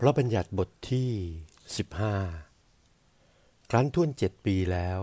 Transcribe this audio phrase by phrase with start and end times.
[0.00, 1.12] พระบัญญัติบทที่
[2.76, 5.00] 15 ครั้นทุ่นเจ็ดปีแล้ว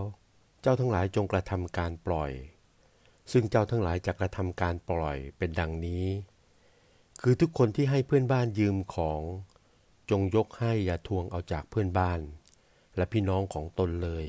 [0.60, 2.32] เจ้าทั้งหลายจงกระทำการปล่อย
[3.32, 6.06] ซึ่งเจ้าทั้งหลายจะกระทำการปล่อยเป็นดังนี้
[7.20, 9.20] คือทุกคนที่ให้เพื่อนบ้านยืมของ
[10.10, 12.20] จงยกให้อย่าทวงเอาจากเพื่อนบ้าน
[12.96, 14.26] และพี่น้องของตนเลย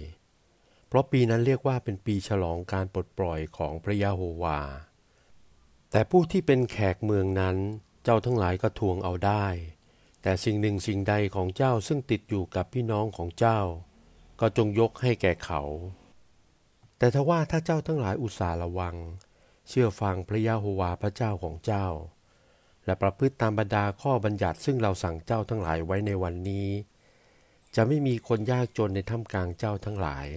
[0.88, 4.60] เพราะปีนั้นเรียกว่าเป็นปีฉลองการปลดปล่อยของพระยาโฮวา
[5.92, 7.58] แต่ผู้ที่เป็นแขกเมืองนั้น
[8.04, 9.48] เจ้าทั้งหลายก็ทวงเอาได้
[10.28, 13.60] แต่สิ่งหนึ่งสิ่งใดของเจ้าซึ่งติดอยู่กับพี่น้องของเจ้า
[14.40, 15.62] ก็จงยกให้แก่เขา
[16.98, 18.96] แต่ถ้าว่าถ้าเจ้าทั้งหลายอุตส่าห์ระวัง
[19.70, 21.88] เชื่อฟังพระยาโฮวาพระเจ้าของเจ้า
[22.86, 26.70] และประพฤติตามบรรดาข้อบัญญัติซึ่งเราสั่งเจ้าทั้งหลายไว้ในวันนี้
[27.76, 30.28] จะไม่มีคนยากจนในท่ามกลางเจ้าทั้งหลาย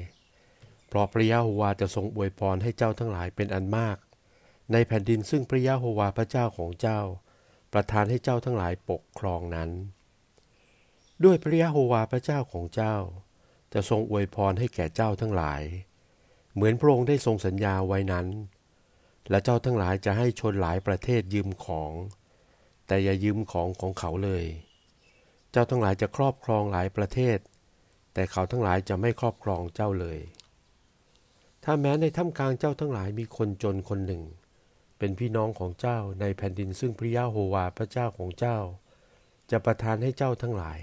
[0.88, 3.96] เพราะพระยาโฮวาจะทรงอวยพรให้เจ้าทั้งหลายเป็นอันมาก
[4.72, 7.00] ในแผ่นดินซึ่งพระยาโฮวาพระเจ้าของเจ้า
[7.72, 9.70] ประทานให้เจ้าทั้งหลายปกครองนั้น
[11.24, 12.96] ด้วยพระยะโฮวาพระเจ้าของเจ้า
[13.72, 15.62] จะทรงอวยพรให้แก่เจ้าทั้งหลาย
[16.54, 18.26] เหมือนพระองค์ได้ทรงสัญญาไว้นั้น
[19.30, 21.92] และเจ้าทั้งหลายจะให้ชนหลายประเทศยืมของ
[22.86, 24.44] แต่อย่ายืมของของเขาเลย
[25.50, 27.38] เจ้าทั้งหลายจะครอบครองหลายประเทศ
[28.14, 30.18] แต่เขาทั้งหลายจะไม่ครอบครองเจ้าเลย
[31.64, 34.22] ถ้าแม้ในถ้ำกลางเจ้าทั้งหลายมีคนจนคนหนึ่ง
[34.98, 38.58] เป็นพี่น้องของเจ้าในแผ่นดินซึ่งพระยาโฮวาพระเจ้าของเจ้า
[39.50, 40.80] จะประทานให้เจ้าทั้งหลาย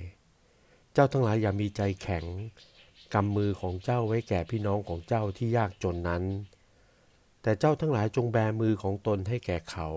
[0.94, 2.26] เจ้าทั้งหลายอย่ามีใจแข็ง
[3.14, 6.24] กำมือของเจ้าไว้แก่พี่น้องของเจ้าที่ยากจนนั้น
[7.42, 9.90] แต่เจ้าทั้งหลายจงแบมือของตนให้แก่เขา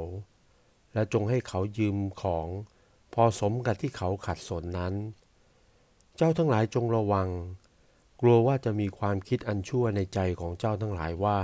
[0.94, 2.46] และจงให้เขายืมของ
[3.14, 4.94] พอสมกับที่เขาขัดสนนั้น
[6.16, 7.28] เจ้าทั้งหลายจงระวัง
[8.20, 11.40] กลัวว่าจะมีความคิดอันชั่วในใจของเจ้าทั้งหลายว่า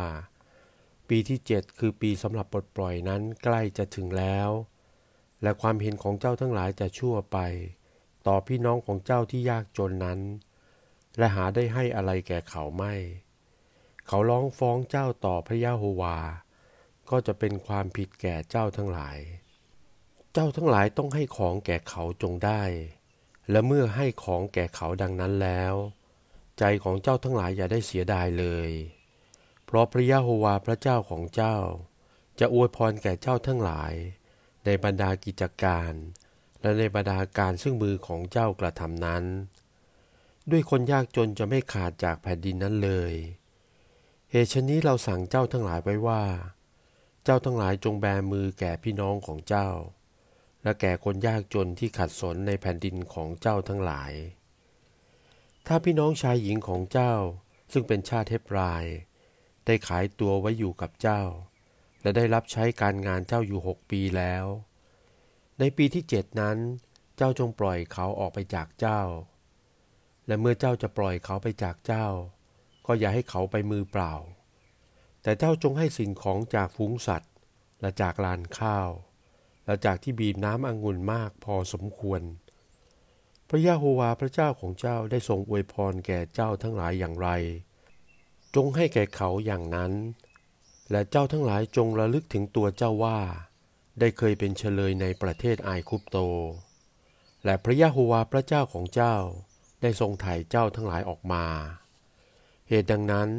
[1.09, 4.51] ปีที่เจ็ดคือปีสำหรับปลดปล่อยนั้นใกล้จะถึงแล้ว
[5.43, 7.39] และความเห็นของเจ้าทั้งหลายจะชั่วไป
[8.27, 10.21] ต่อพี่น้องของเจ้าที่ยากจนนั้น
[11.19, 12.95] และหาได้ให้อะไรแก่เขาไม่
[14.07, 16.19] เขาร้องฟ้องเจ้าต่อพระยาโฮวา
[17.11, 19.19] ก็จะเป็นความผิดแก่เจ้าทั้งหลาย
[20.33, 22.63] เจ้าทั้งหลายต้องให้ของแก่เขาจงได้
[23.51, 25.75] และเมื่อให้ของแก่เขาดังนั้นแล้ว
[26.59, 28.70] ใจของเจ้าทั้งหลายอย่าได้เสียดายเลย
[29.74, 31.57] ราะพระยะโฮวาพระเจ้าของเจ้า
[32.39, 33.92] จะอวยพรแก่เจ้าทั้งหลาย
[34.64, 35.92] ในบรรดากิจการ
[36.61, 39.24] และในบรรดาการซึ่งมือของเจ้ากระทำนั้น
[40.51, 43.13] ด้วยคนยากจนจะไม่ขาดจากแผ่นดินนั้นเลย
[44.30, 46.24] เหตุชนี้เราสั่งเจ้าทั้งหลายไว้ว่า
[47.24, 49.68] เจ้าทั้งหลายจงแบมือแก่พี่น้องของเจ้า
[50.63, 54.13] และแก่คนยากจนที่ขัดสนในแผ่นดินของเจ้าทั้งหลาย
[55.67, 57.14] ถ้าพี่น้องชายหญิงของเจ้า
[57.73, 58.84] ซึ่งเป็นชาติเทพราย
[59.67, 61.23] ได้ขายตัวไว้อยู่กับเจ้า
[62.02, 64.45] และได้รับใช้การงานเจ้าอยู่หกปีแล้ว
[65.58, 66.58] ในปีที่เจ็ดนั้น
[67.17, 69.01] เจ้าจงปล่อยเขาออกไปจากเจ้า
[70.27, 72.07] และเมื่อเจ้าจะปล่อยเขาไปจากเจ้า
[72.86, 74.14] ก็อย่าให้เขาไปมือเปล่า
[75.23, 77.33] แต่เจ้าจงให้สิ่งของจากฝูงสัตว์
[77.81, 78.89] และจากลานข้าว
[79.67, 82.23] และจากที่บีบน้ำองุ่นมากพอสมควร
[83.48, 87.29] พระยาโฮวาพระเจ้าของเจ้าได้ทรงอวยพรแก่เจ้าทั้งหลายอย่างไร
[88.57, 89.92] จงให้แก่เขาอย่างนั้น
[90.91, 93.19] และเจ้าทั้งหลายจงระลึกถึงตัวเจ้าว่า
[94.01, 96.19] ได้เคยเป็นเฉลยในประเทศไอคุปโต
[97.45, 99.17] และพระยะโฮวาพระเจ้าของเจ้า
[99.83, 101.45] ได้ทรงไถ่เจ้าทั้งหลายออกมา
[102.69, 103.31] เหตุดังนั้น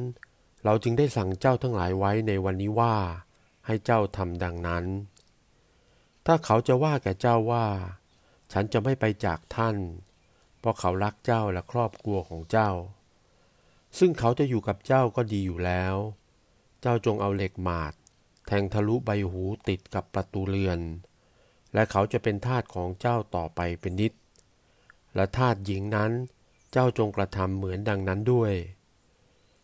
[0.64, 2.96] เราจึงได้สั่งเจ้าทั้งหลายไว้ในวันนี้ว่า
[3.66, 4.86] ให้เจ้าทำดังนั้น
[6.26, 7.68] ถ้าเขาจะว่าแก่เจ้าว่า
[8.52, 9.76] ฉันจะไม่ไปจากท่าน
[10.60, 12.70] เพราะเขารักเจ้าและครอบครัวของเจ้า
[14.00, 15.96] ซึ่งเขาจะอยู่กับเจ้าก็ดีอยู่แล้ว
[16.82, 17.94] เจ้าจงเอาเหล็กหมาด
[18.48, 20.80] แทงทะลุใบหูติดกับประตูเรือน
[21.74, 24.14] และเขาจะเป็นทาสของเจ้าต่อไปเป็นนิด
[25.16, 26.12] และทาสหญิงนั้น
[26.72, 28.54] เจ้าจงกระทำเหมือนดังนั้นด้วย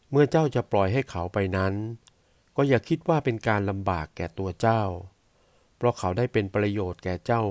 [0.09, 1.73] เมื่อเจ้าจะปล่อยให้เขาไปนั้น
[2.55, 4.83] ก็อย่าคิดว่าเป็นการลำบากแก่ตัวเจ้า
[5.77, 7.43] เพราะเขาได้เป็นประโยชน์แก่เจ้า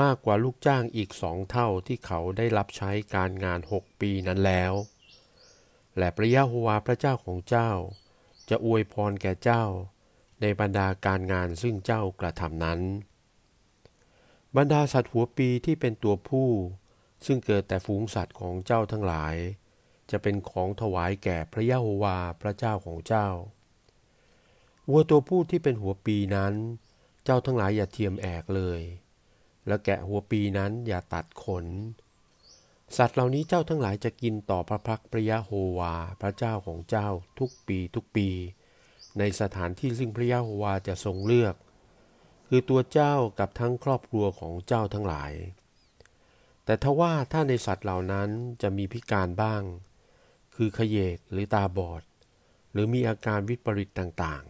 [0.00, 4.72] มากกว่าลูกจ้างอีกสองเท่าที่เขาได้รับใช้การงานหกปีนั้นแล้ว
[6.00, 7.70] และพระยะโฮวาพระเจ้าของเจ้า
[8.48, 9.64] จะอวยพรแก่เจ้า
[10.40, 12.80] ในบรรดาการงานซึ่งเจ้ากระทำนั้น
[14.56, 16.48] บรรดาสัตว์หัวปีที่เป็นตัวผู้
[17.26, 19.34] ซึ่งเกิดแต่ฝูงสัตว์ของเจ้าทั้งหลาย
[20.10, 23.28] จะเป็นของถวายแก่พระยะโฮวาพระเจ้าของเจ้า
[24.88, 26.54] วัวตัวผู้ที่เป็นหัวปีนั้น
[27.24, 28.80] เจ้าทั้งหลายอย่าเทียมแอกเลย
[29.66, 31.66] และแกะหัวปีนั้นอย่าตัดขน
[32.96, 37.08] สัตว์เหล่านี้เจ้าทั้งหลายจะกินต่อพระพักพระยะโฮวา พระเจ้าของเจ้า
[37.38, 38.28] ทุกปีทุกปี
[39.18, 41.54] ในสถานที่ซึ่งพระยะโฮวาจะทรงเลือก
[42.48, 45.32] คือตัวเจ้ากับทั้งครอบครัวของเจ้าทั้งหลาย
[46.64, 48.30] แต่แต่ถ้าว่าถ้าในสัตว์เหล่านั้น
[48.62, 49.62] จะมีพิการบ้าง
[50.54, 52.02] คือขยเยกหรือตาบอด
[52.72, 54.44] หรือมีอาการวิปริตต่าง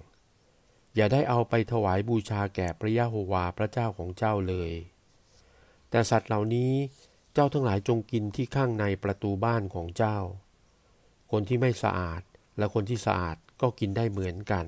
[0.45, 4.73] ๆ อย่าได้เอาไปถวายบูชาแก่พระยะโฮวาพระเจ้าของเจ้าเลย
[5.91, 6.73] แต่สัตว์เหล่านี้
[7.35, 10.19] เจ้าทั้งหลายจงกินที่ข้างในประตูบ้านของเจ้า
[11.31, 12.23] คนที่ไม่สะอาด
[12.59, 14.67] และคนที่สะอาดก็กินได้เหมือนกัน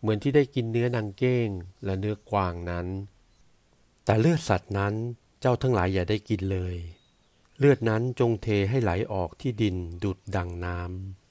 [0.00, 1.48] เหมือนที่ได้กินเนื้อนางเก้ง
[1.84, 2.86] และเนื้อกวางนั้น
[4.04, 4.94] แต่เลือดสัตว์นั้น
[5.40, 6.76] เจ้าทั้งหลายอย่าได้กินเลย
[7.58, 11.23] เลือดนั้นจงเทให้ไหลออกที่ดินดุดดังน้ำ